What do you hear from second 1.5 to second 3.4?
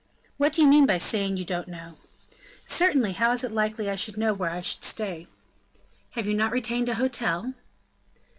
know?" "Certainly, how